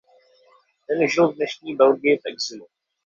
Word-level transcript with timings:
Ten 0.87 1.07
žil 1.07 1.31
v 1.31 1.35
dnešní 1.35 1.75
Belgii 1.75 2.17
v 2.17 2.25
exilu. 2.25 2.67